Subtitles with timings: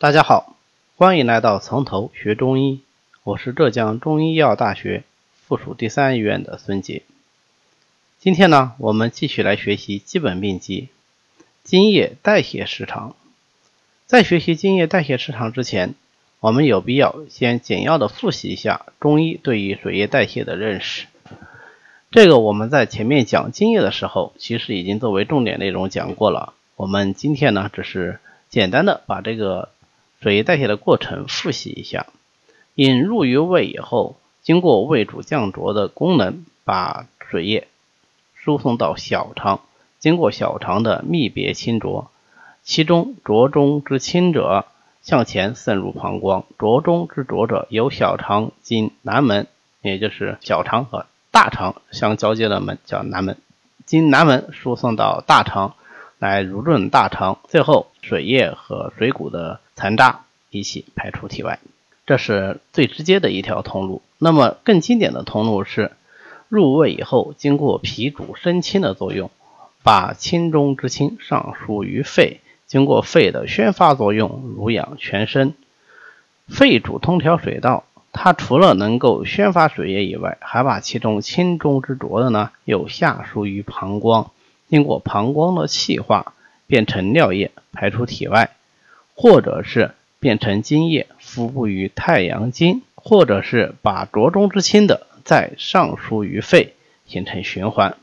[0.00, 0.54] 大家好，
[0.94, 2.82] 欢迎来到从头学中医。
[3.24, 5.02] 我是浙江中医药大学
[5.44, 7.02] 附属第三医院的孙杰。
[8.20, 10.86] 今天呢，我们继续来学习基本病机——
[11.64, 13.16] 津液代谢失常。
[14.06, 15.96] 在学习津液代谢失常之前，
[16.38, 21.08] 我们有必要先简要的复习一下中医对于水液代谢的认识。
[22.12, 26.52] 这个我们在前面讲津液的时候，其实已经作为重点内容讲过了。
[26.76, 29.70] 我们今天呢，只是简单的把这个。
[30.20, 32.06] 水液代谢的过程复习一下，
[32.74, 37.68] 引入于胃以后，经过胃主降浊的功能，把水液
[38.34, 39.60] 输送到小肠，
[40.00, 42.10] 经过小肠的泌别清浊，
[42.64, 44.66] 其中浊中之清者
[45.02, 49.46] 向前渗入膀胱，浊中之浊者由小肠经南门，
[49.82, 53.38] 也就是小肠和大肠相交接的门叫南门，
[53.86, 55.76] 经南门输送到大肠。
[56.18, 61.60] 来濡润大肠，最后水液和水谷的残渣一起排出体外，
[62.06, 64.02] 这是最直接的一条通路。
[64.18, 65.92] 那么更经典的通路是
[66.48, 69.30] 入胃以后，经过脾主升清的作用，
[69.84, 75.54] 把清中之清上输于肺，经过肺的宣发作用，濡养全身。
[76.48, 84.30] 肺主通调水道，它除了能够宣发水液以外，还把其中清中之浊的呢，又下输于膀胱。
[84.68, 86.34] 经过膀胱的气化，
[86.66, 88.50] 变成尿液排出体外，
[89.14, 96.74] 或者是变成津液敷布于太阳经，或者是把浊中之清的再上输于肺，
[97.06, 97.96] 形成循环。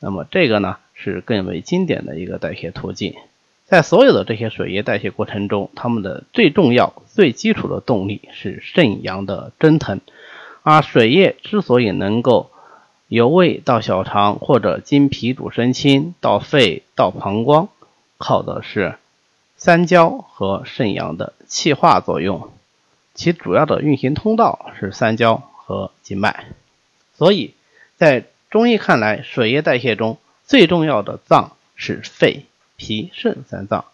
[0.00, 3.14] 那么这个呢是更为经典的一个代谢途径。
[3.64, 10.00] 在所有的这些水液代谢过程中，它们的最重要、最基础的动力是肾阳的蒸腾，
[10.62, 12.50] 而水液之所以能够
[13.08, 17.68] 由胃到小肠，或者经脾主升清到肺到膀胱，
[18.18, 18.98] 靠的是
[19.56, 22.50] 三焦和肾阳的气化作用。
[23.14, 26.46] 其主要的运行通道是三焦和经脉。
[27.14, 27.54] 所以
[27.96, 32.46] 在中医看来，水液代谢中最重要的脏是肺、
[32.76, 33.84] 脾、肾三脏。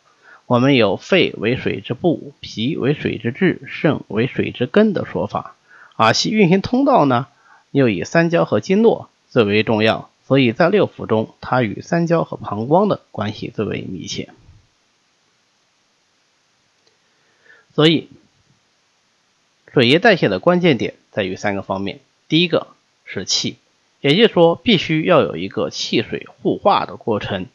[0.46, 5.54] 我们有肺为水之部，脾为水之治，肾为水之根的说法。
[5.96, 7.26] 而其运行通道呢？
[7.70, 14.28] 又以三焦和经络最为重要，所以在六腑中，它与三焦和膀胱的关系最为密切。
[17.74, 18.08] 所以，
[19.72, 22.66] 水液代谢的关键点在于三个方面：第一个
[23.04, 23.56] 是气，
[24.00, 27.46] 也就是说，必须要有一个气水互化的过程，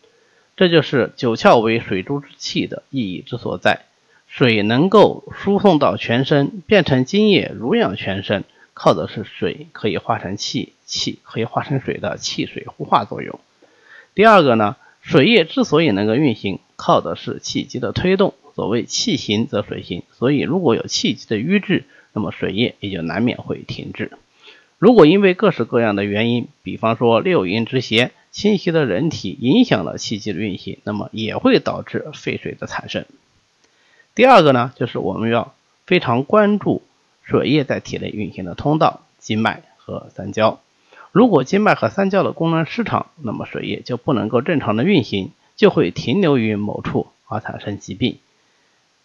[0.56, 3.86] 这就是九窍为水珠之气的意义之所在。
[4.28, 8.46] 水能够输送到全身，变成津液，濡养全身。
[8.76, 13.40] 靠的是水可以化成气，气可以化成水的气水互化作用。
[14.14, 18.36] 第二个呢，水液之所以能够运行，靠的是气机的推动。
[18.54, 24.12] 所谓气行则水行，所以如果有气机的瘀滞，那么水液也就难免会停滞。
[24.78, 33.06] 如果因为各式各样的原因，比方说六淫之邪侵袭了人体，影响了气机的运行，那么也会导致废水的产生。
[34.14, 35.54] 第二个呢，就是我们要
[35.86, 36.82] 非常关注。
[37.26, 40.60] 水液在体内运行的通道，经脉和三焦。
[41.12, 48.20] 如果经脉和三焦的功能失常，那么水液就不能够正常的运行，就会停留于某处而产生疾病。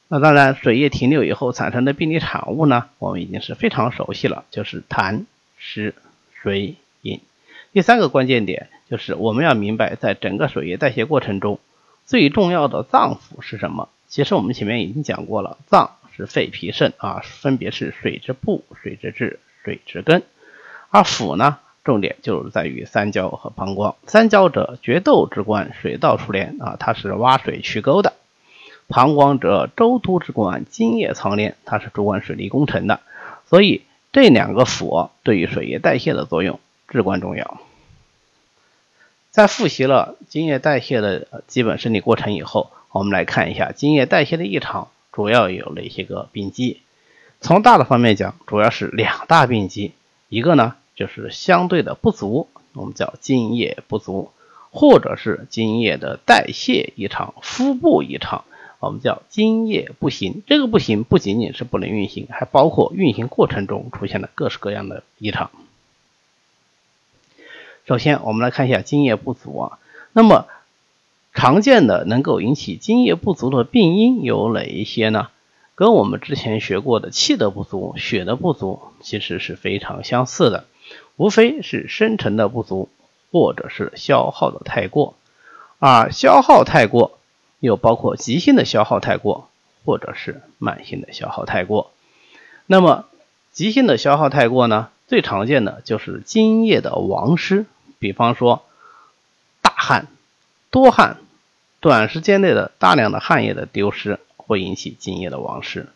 [0.09, 5.25] 那当然，水液停留以后产生的病理产物呢，我们已经是非常熟悉了，就是痰
[5.57, 5.95] 湿
[6.35, 7.21] 水饮。
[7.73, 11.61] 第三个关键点就是我们要明白，在整个水液代谢过程中，
[12.05, 13.89] 最重要的脏腑是什么？
[14.09, 15.93] 其实我们前面已经讲过了，脏。
[16.17, 20.23] 是肺脾肾啊，分别是水之部、水之治、水之根。
[20.91, 23.97] 而腑呢，重点就是在于三焦和膀胱。
[24.07, 28.13] 三焦者，决斗之官，水道出连啊，它是挖水渠沟的；
[28.89, 33.01] 膀胱者，周都之官，津液藏连，它是主管水利工程的。
[33.47, 33.83] 所以
[34.13, 37.61] 这两个腑对于水液代谢的作用至关重要。
[39.31, 44.89] 在复习了津液代谢的基本生理过程以后，我们来看一下津液代谢的异常。
[45.13, 46.81] 主要有哪些个病机？
[47.41, 49.93] 从大的方面讲，主要是两大病机，
[50.29, 54.31] 一个呢就是相对的不足，我们叫津液不足，
[54.71, 58.45] 或者是津液的代谢异常、腹部异常，
[58.79, 60.43] 我们叫津液不行。
[60.47, 65.51] 这个不行不仅仅是不能运行，还包括运行过程中出现了各式各样的异常。
[67.87, 69.79] 首先，我们来看一下津液不足啊，
[70.13, 70.47] 那么。
[71.33, 75.29] 常见的能够引起津液不足的病因有哪一些呢？
[75.75, 80.67] 跟我们之前学过的气的不足、血的不足其实是非常相似的，
[81.17, 82.91] 无非是生成的不足，
[83.33, 85.15] 或者是消耗的太过。
[85.79, 87.19] 而消耗太过，
[87.61, 89.49] 又包括急性的消耗太过，
[89.87, 91.93] 或者是慢性的消耗太过。
[92.67, 93.07] 那么
[93.51, 97.65] 急性的消耗太过呢，最常见的就是津液的亡失，
[97.99, 98.63] 比方说
[99.63, 100.09] 大汗、
[100.71, 101.19] 多汗，
[101.81, 105.89] 短时间内的大量的汗液的丢失会引起津液的亡失，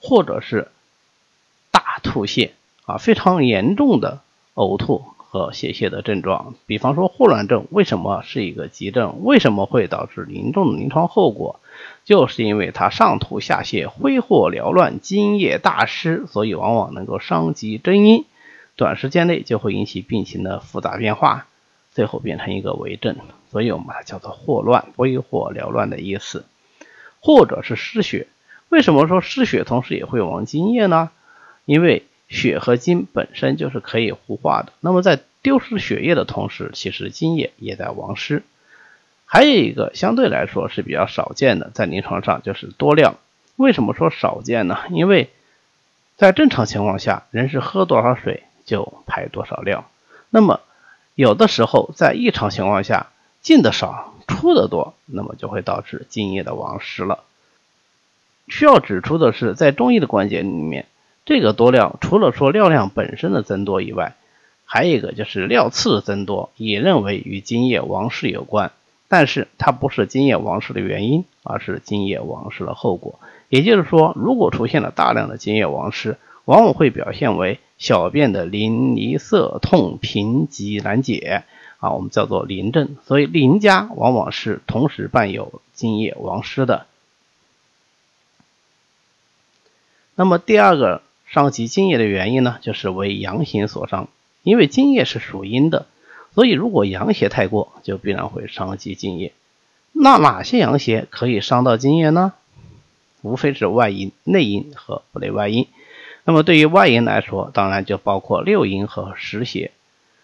[0.00, 0.68] 或者是
[1.70, 2.50] 大吐泻
[2.84, 4.20] 啊，非常严重的
[4.54, 5.04] 呕吐。
[5.30, 9.22] 和泄泻的症状，比方说霍乱症为什么是一个急症？
[9.24, 11.60] 为什么会导致严重的临床后果？
[12.06, 18.24] 就是因为它上吐下泻、挥霍缭乱、津液大失，所以往往能够伤及真阴，
[18.74, 21.46] 短时间内就会引起病情的复杂变化，
[21.92, 23.16] 最后变成一个危症。
[23.50, 26.44] 所以我们把它叫做霍乱，挥霍缭乱的意思。
[27.20, 28.28] 或者是失血，
[28.68, 31.10] 为什么说失血同时也会亡津液呢？
[31.64, 38.42] 因为血和津本身就是可以互化的，那么在丢失血液的同时，其实津液也在亡失。
[39.24, 43.16] 还有一个相对来说是比较少见的，在临床上就是多尿。
[43.56, 44.78] 为什么说少见呢？
[44.90, 45.30] 因为
[46.16, 49.84] 在正常情况下，人是喝多少水就排多少尿。
[50.30, 50.60] 那么
[51.14, 53.08] 有的时候在异常情况下，
[53.40, 57.24] 进的少，出的多，那么就会导致津液的亡失了。
[58.48, 60.86] 需要指出的是，在中医的观点里面。
[61.26, 64.16] 这个多量除了说尿量本身的增多以外，
[64.64, 68.72] 还有一个就是尿次的增多，也认为与津液亡失有关，
[69.08, 73.18] 但是它不是津液亡失的原因，而是津液亡失的后果。
[73.50, 81.44] 也就是说，如果出现了大量的津液亡失，往往会表现为小便的淋漓涩痛、贫急难解
[81.78, 82.96] 啊，我们叫做临症。
[83.06, 86.86] 所以临家往往是同时伴有津液亡失的。
[90.14, 91.02] 那么第二个。
[91.30, 94.08] 伤及津液的原因呢，就是为阳邪所伤。
[94.42, 95.84] 因为津液是属阴的，
[96.34, 99.34] 所以如果阳邪太过，就必然会伤及津液。
[99.92, 102.32] 那哪些阳邪可以伤到津液呢？
[103.20, 105.68] 无非是外阴、内阴和不内外阴。
[106.24, 109.70] 那么对于外阴来说，当然就包括六淫和实邪。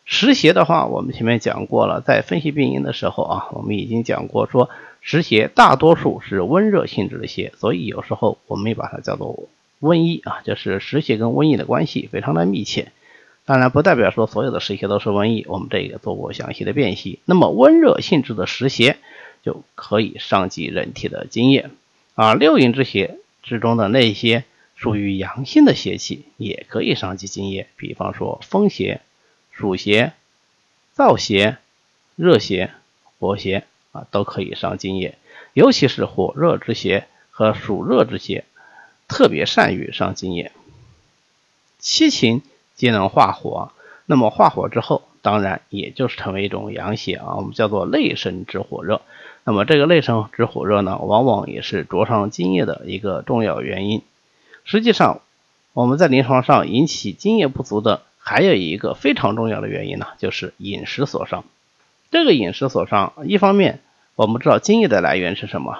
[0.04, 4.70] 实邪的话，我们前面讲过了，在分析病因的时候啊，我们已经讲过，说
[5.00, 9.48] 实邪大多数是温热性质的邪，所以有时候我们也把它叫做。
[9.80, 12.92] 瘟疫啊，就是实邪跟瘟疫的关系非常的密切，
[13.44, 17.18] 当然不代表说所有的实邪都是瘟疫，我们这个做过详细的辨析。
[17.26, 18.96] 那么温热性质的实邪
[19.42, 21.68] 就可以伤及人体的津液，
[22.14, 29.02] 啊，六淫之邪之中的那些属于阳性的邪气也可以伤及津液，比方说风邪、
[29.56, 30.12] 暑邪、
[30.96, 31.58] 燥邪、
[32.16, 32.72] 热邪、
[33.18, 35.16] 火邪啊，都可以伤津液，
[35.52, 38.44] 尤其是火热之邪和暑热之邪。
[39.06, 40.50] 特别善于伤津液，
[41.78, 42.40] 七情
[42.74, 43.70] 皆能化火，
[44.06, 49.02] 那么化火之后，当然也就是成为一种阳邪啊，我们叫做内生之火热。
[49.44, 54.00] 那么这个内生之火热呢，往往也是灼伤津液的一个重要原因。
[54.64, 55.20] 实际上，
[55.74, 61.44] 我们在临床上引起津液不足的还有一个非常重要的原因呢，就是饮食所伤。
[62.10, 63.80] 这个饮食所伤，一方面
[64.16, 65.78] 我们知道津液的来源是什么，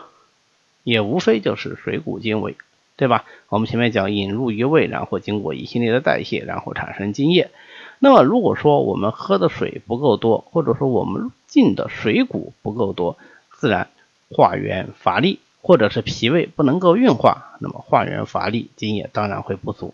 [0.82, 2.56] 也无非就是水谷精微。
[2.96, 3.24] 对吧？
[3.48, 7.50] 我们前面讲引入于胃，然后经过一系列的代谢，然后产生津液。
[7.98, 13.18] 那么如果说我们喝的水不够多，或者说我们进的水谷不够多，
[13.50, 13.88] 自然
[14.30, 19.92] 化源乏力，或者是脾胃不能够运化，那么化源乏力，津液当然会不足。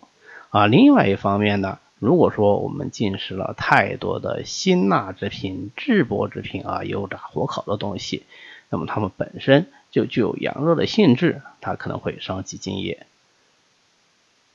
[0.51, 8.25] 啊，另外一方面呢，如果说我们进食了太多的辛辣之品、炙薄之品啊，油炸火烤的东西，
[8.69, 9.69] 那么它们本身。
[9.93, 13.09] 就具有阳热的性质，它可能会伤及津液，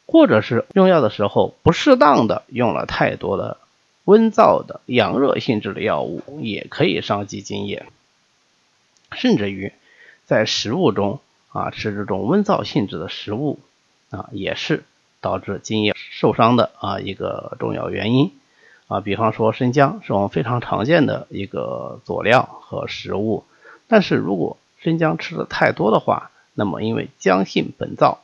[0.06, 3.58] 或者是用药的时候不适当的用了太多的
[4.06, 7.86] 温燥的阳热性质的药物，也可以伤及津液。
[9.12, 9.74] 甚至于
[10.24, 13.60] 在食物中啊吃这种温燥性质的食物
[14.12, 14.86] 啊，也是
[15.26, 18.32] 导致津液受伤的啊一个重要原因
[18.88, 19.00] 啊。
[19.00, 23.44] 比方说生姜是我们非常常见的一个佐料和食物，
[23.88, 28.18] 但是如果生姜吃的太多的话，那么因为姜性本燥，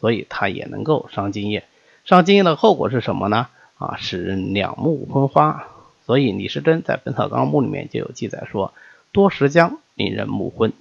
[0.00, 1.62] 所以它也能够伤津液。
[2.04, 3.46] 伤津液的后果是什么呢？
[3.78, 5.68] 啊，使人两目昏花。
[6.04, 8.74] 所以李时珍在《本草纲目》里面就有记载说，
[9.12, 10.72] 多食姜令人目昏。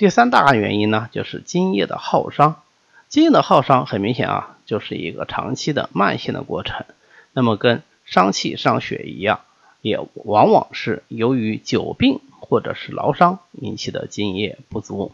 [0.00, 2.62] 第三大原因呢，就是津液的耗伤。
[3.10, 6.86] 津液的耗伤很明显啊，就是一个长期的慢性的过程。
[7.34, 9.42] 那么跟伤气伤血一样。
[9.82, 15.12] 也往往是由于久病或者是劳伤引起的津液不足。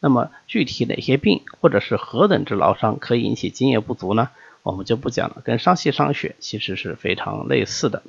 [0.00, 4.28] 那么具体哪些病或者是何等之劳伤可以引起津液不足呢？
[4.62, 8.02] 我们就不讲了，跟伤气伤血其实是非常类似的。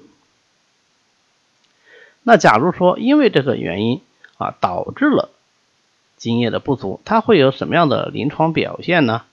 [2.24, 4.01] 那假如说因为这个原因
[4.38, 5.30] 啊导致了
[6.18, 9.24] 津液的不足，它会有什么样的临床表现呢？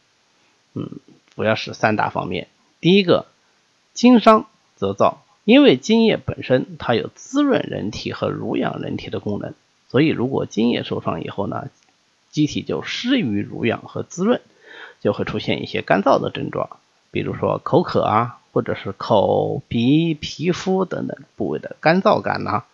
[0.75, 0.88] 嗯，
[1.35, 2.49] 主要是三大方面。
[2.80, 3.26] 第一个，
[3.94, 9.54] 津伤则燥，因为津液本身它有滋润人体和濡养人体的功能，
[9.88, 11.68] 所以如果津液受伤以后呢，
[12.30, 14.40] 机体就失于濡养和滋润，
[15.00, 16.68] 就会出现一些干燥的症状，
[17.11, 22.64] 比如说口渴啊，或者是口鼻皮肤等等部位的干燥感呐。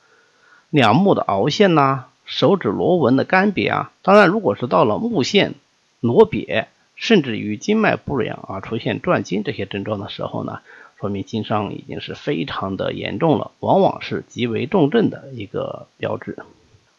[0.71, 5.55] 两目的凹陷呐，手指螺纹的干瘪啊，当然，如果是到了目线
[6.01, 10.61] 挪瘪，甚至于经脉不良啊，出现转经这些症状的时候呢，
[11.01, 16.37] 说明经伤已经是非常的严重了，往往是极为重症的一个标志。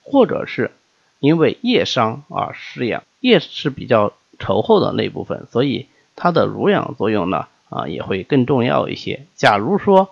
[0.01, 0.71] 或者是
[1.19, 9.27] 因为叶伤而失养，叶是比较稠厚的那部分，所以它的濡养作用呢啊也会更重要一些。
[9.35, 10.09] 假如说，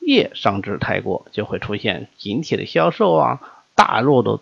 [0.00, 3.40] 叶伤之太过，就会出现形体的消瘦啊，
[3.82, 4.38] 大肉的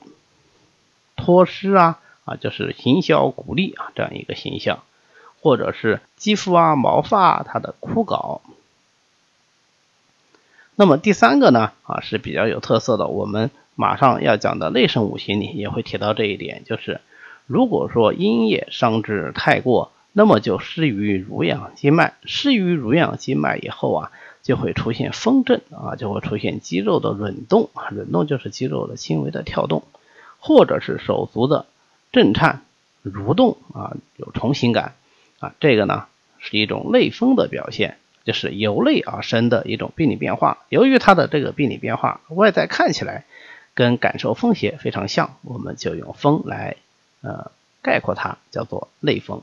[1.16, 4.80] 脱失啊，啊，就是形销骨立啊这样一个形象，
[5.40, 8.42] 或者是肌肤啊、毛发它的枯槁。
[10.75, 17.00] 那么第三个呢，啊是比较有特色的，我们马上要讲的内生五行里也会提到这一点，就是
[17.47, 24.12] 如果说阴液伤之太过，那么就失于濡养经脉，失于濡养经脉以后啊。
[24.42, 29.82] 就会出现风症啊，就会出现肌肉的蠕动啊，蠕动就是肌肉的轻微的跳动，
[30.38, 31.66] 或者是手足的
[32.12, 32.62] 震颤、
[33.04, 34.94] 蠕动啊，有重形感
[35.38, 36.06] 啊，这个呢
[36.38, 40.59] 是一种内风的表现，就是由内而生的一种病理变化。
[40.68, 43.25] 由于它的这个病理变化外在看起来
[43.75, 46.76] 跟感受风邪非常像，我们就用风来
[47.20, 47.50] 呃
[47.82, 49.42] 概括它，叫做内风。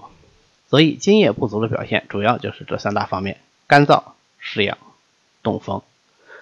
[0.69, 3.37] 所以津液不足的表现主要就是这三大方面：
[3.67, 4.03] 干燥、
[4.39, 4.77] 湿痒。
[5.43, 5.81] 中风，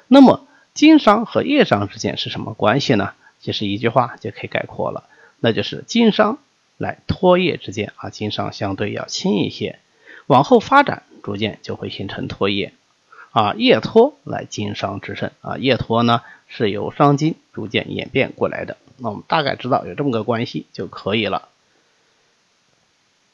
[0.08, 3.14] 那么经商和叶商之间是什么关系呢？
[3.40, 5.04] 其实一句话就可以概括了，
[5.40, 6.40] 那就是经商
[6.78, 9.78] 来托叶之间啊，经商相对要轻一些，
[10.26, 12.74] 往后发展逐渐就会形成托叶
[13.30, 21.50] 啊，叶脱来经商之盛啊，叶托呢是由伤津逐渐演变过来的，那我们大概知道有这么个关系就可以了。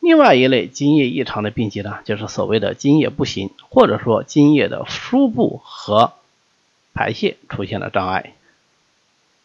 [0.02, 6.14] 另外一类津液异常的病机呢，就是所谓的津液不行，或者说津液的输布和
[6.96, 8.34] 排泄出现了障碍，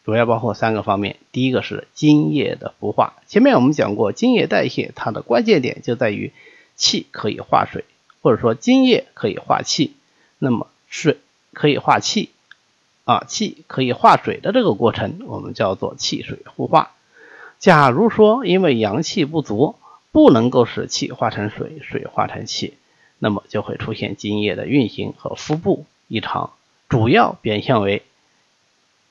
[0.03, 1.17] 主要包括三个方面。
[1.31, 6.33] 第一个是津液的不化，前面我们讲过，津液代谢它的关键点就在于
[6.75, 7.85] 气可以化水，
[8.23, 9.93] 或者说津液可以化气，
[10.39, 11.19] 那么水
[11.53, 12.31] 可以化气
[13.05, 16.93] 啊，气可以化水的这个过程，我们叫做气水互化。
[17.59, 19.75] 假如说因为阳气不足，
[20.17, 22.73] 不能够使气化成水，水化成气，
[23.19, 26.53] 那么就会出现津液的运行和腹部异常，
[26.89, 28.01] 主要表现为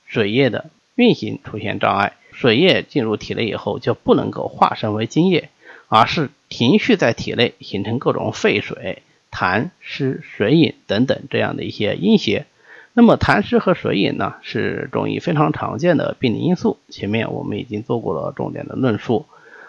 [0.09, 5.49] 水液的运行出现障碍，水液进入体内以后就不能够化身为津液，
[5.87, 12.47] 而是停蓄在体内，形成各种废水、痰湿、水饮等等这样的一些阴邪。
[12.95, 19.25] 那么痰湿和水饮呢，是中医非常常见的病理因素，前面我们已经做过了重点的论述。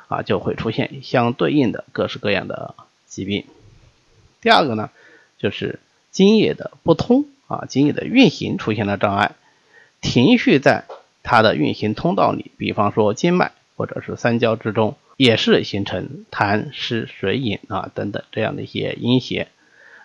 [0.08, 3.46] 啊，就会出现相对应的各式各样的疾病。
[4.42, 4.90] 第二个呢，
[5.38, 5.80] 就是
[6.12, 9.32] 津液的不通啊，津液的运行出现了障碍，
[10.00, 10.86] 停蓄在
[11.24, 19.50] 它的运行通道里，比方说经脉或者是三焦之中，也是形成痰湿水饮啊等等这样的一些阴邪。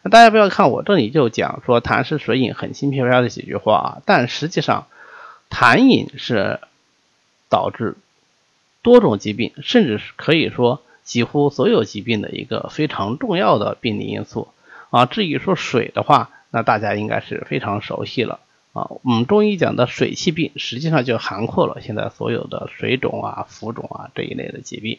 [0.03, 4.89] 那大家不要看我这里就讲说痰湿水饮很轻飘飘的几句话啊，但实际上
[5.49, 6.59] 痰饮是
[7.49, 7.97] 导致。
[8.83, 14.49] 多种疾病，甚至是可以说几乎所有疾病的一个非常重要的病理因素
[14.91, 15.07] 啊。
[15.07, 18.41] 至于说水的话，那大家应该是非常熟悉了
[18.73, 18.91] 啊。
[19.03, 24.99] 我们中医讲的水气病，实际上就涵括了现在所有的水肿啊、浮肿啊这一类的疾病。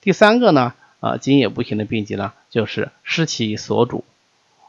[0.00, 4.04] 第三个呢，啊，津液不行的病机呢，就是湿气所主。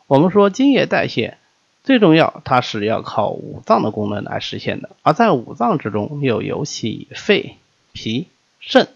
[0.08, 1.38] 我们说津液代谢
[1.84, 7.58] 最重要，它是要靠五脏的功能来实现的，而在五脏之中，又尤其以肺。
[7.94, 8.28] 脾、
[8.60, 8.90] 肾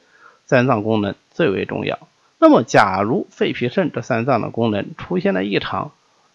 [0.46, 2.00] 三脏功能最为重要。
[2.40, 5.92] 那么，假如肺、脾、肾这三脏的功能出现了异常，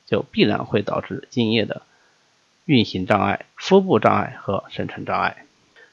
[0.07, 1.83] 就必然会导致津液的
[2.64, 5.45] 运行障碍、腹部障碍和生成障碍。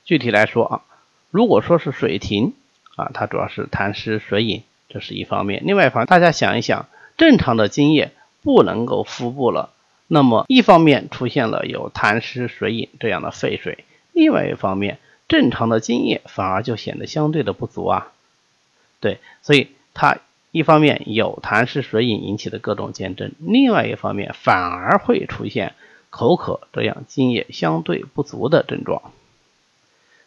[0.05, 0.81] 具体来说啊，
[1.29, 2.53] 如果说是水停
[2.95, 5.61] 啊，它主要是痰湿水饮，这是一方面。
[5.65, 8.11] 另外一方，大家想一想，正常的津液
[8.41, 9.71] 不能够腹部了，
[10.07, 13.83] 那么一方面出现了有痰湿水饮这样的废水，
[14.13, 14.97] 另外一方面。
[15.29, 18.11] 正常的津液反而就显得相对的不足啊，
[18.99, 20.17] 对，所以它
[20.51, 25.75] 一方面有痰湿水饮引起的各种兼症，另外一方面反而会出现
[26.09, 29.13] 口渴这样津液相对不足的症状。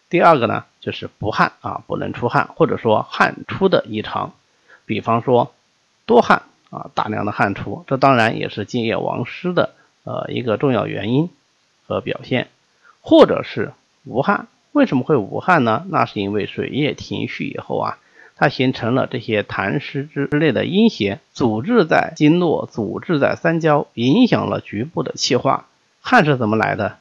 [0.08, 4.32] 第二个呢，就是不汗啊，不能出汗，或者说汗出的异常，
[4.86, 5.52] 比方说
[6.06, 11.28] 多汗啊，大量的汗出，这当然也是津液亡失的呃一个重要原因
[11.88, 12.48] 和表现，
[13.00, 13.72] 或者是
[14.04, 14.46] 无汗。
[14.72, 15.84] 为什么会无汗呢？
[15.88, 17.98] 那是因为水液停蓄以后啊，
[18.36, 25.66] 它形成了这些痰湿之类的阴邪，阻滞在经络，阻滞在三焦，影响了局部的气化。
[26.00, 26.96] 汗是怎么来的？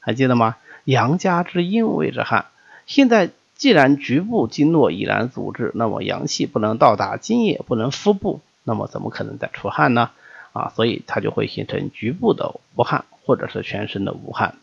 [0.00, 0.56] 还记得吗？
[0.84, 2.46] 阳家之阴为之汗。
[2.86, 10.10] 现在既然局部经络已然阻滞，那么阳气不能到达，津液不能敷布，那么怎么可能再出汗呢？
[10.52, 14.56] 啊，所以它就会形成局部的无汗，或者是全身的无汗。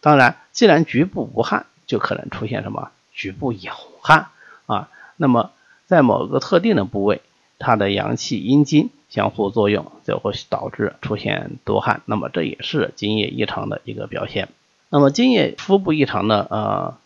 [0.00, 4.28] 当然，既然局部无汗，就可能出现什么局部有汗
[4.66, 4.88] 啊？
[5.16, 5.50] 那么
[5.86, 7.22] 在某个特定的部位，
[7.58, 12.02] 它的阳气阴经相互作用，就会导致出现多汗。
[12.04, 14.48] 那么这也是津液异常的一个表现。
[14.90, 16.98] 那么津液腹部异常的呃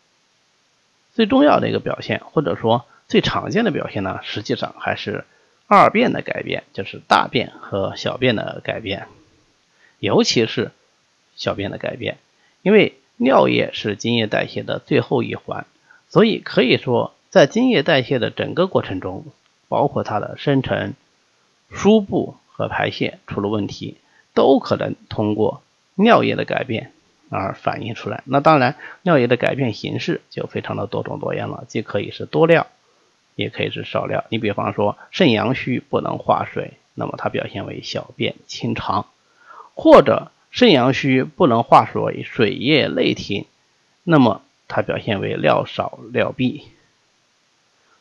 [1.15, 5.25] 最重要的一个表现，或者说最常见的表现呢，实际上还是
[5.69, 9.07] 二便的改变，就是大便和小便的改变，
[10.01, 10.73] 尤其是
[11.37, 12.19] 小便的改变，
[12.63, 12.99] 因为。
[13.17, 15.67] 尿液是津液代谢的最后一环，
[16.09, 19.27] 所以可以说，在津液代谢的整个过程中，
[19.69, 20.95] 包括它的生成、
[21.71, 23.99] 输布和排泄出了问题，
[24.35, 25.63] 都可能通过
[25.95, 26.93] 尿液的改变
[27.29, 28.25] 而反映出来。
[28.25, 32.67] 那当然，尿液的改变形式就非常的多种多样了，既可以是多尿，
[33.37, 34.25] 也可以是少尿。
[34.31, 39.07] 你比方说，肾阳虚不能化水，那么它表现为小便清长，
[39.75, 40.32] 或者。
[40.53, 43.47] 肾阳虚不能化水，水液内停，
[44.05, 46.69] 那么它表现为尿少尿闭，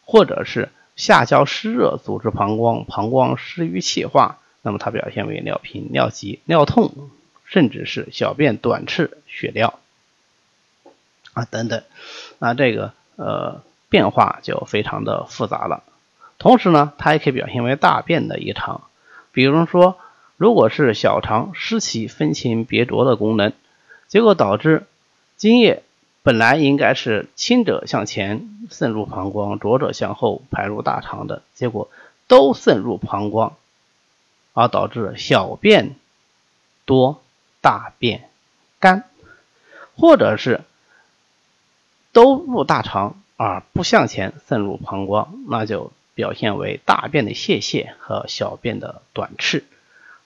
[0.04, 7.10] 或者是下焦湿热阻滞膀胱，膀胱湿于气化，那么它表现为尿频、尿急、尿痛，
[7.46, 9.80] 甚至是小便短赤、血尿
[11.32, 11.84] 啊等等，
[12.38, 15.84] 那这个呃变化就非常的复杂了。
[16.38, 18.82] 同时呢，它也可以表现为大便的异常，
[19.32, 19.98] 比如说。
[20.42, 23.54] 如果是小肠失其分清别浊的功能，
[24.08, 24.88] 结果导致
[25.38, 25.84] 津液
[26.24, 31.92] 本来应该是清者向前渗入膀胱，浊者向后排入大肠的，结果
[32.28, 33.54] 都渗入膀胱，
[34.54, 35.94] 而导致小便
[36.86, 37.22] 多、
[37.62, 38.28] 大便
[38.80, 39.04] 干，
[39.96, 40.62] 或者是
[42.14, 49.66] 都入大肠而不向前渗入膀胱，那就表现为大便的泄泻和小便的短赤。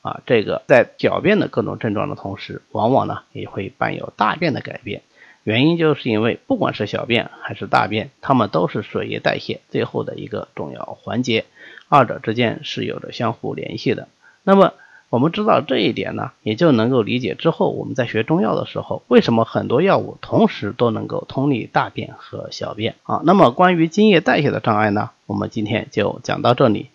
[0.06, 5.02] 啊，这个在小便的各种症状的同时，往往呢也会伴有大便的改变。
[5.44, 11.46] 原因就是因为不管是小便还是大便，它们都是水液代谢最后的一个重要环节，
[11.90, 14.08] 二者之间是有着相互联系的。
[14.44, 14.74] 那么
[15.10, 23.22] 我们知道这一点呢，也就能够理解之后我们在学中药的时候，为什么很多药物同时都能够通利大便和小便啊。
[23.24, 26.90] 那么关于津液代谢的障碍呢，我们今天就讲到这里，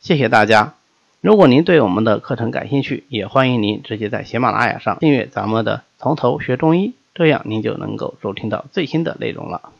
[0.00, 0.77] 谢谢大家。
[1.20, 9.72] 如果您对我们的课程感兴趣，也欢迎您直接在喜马拉雅上订阅咱们的《从头学中医》，这样您就能够收听到最新的内容了。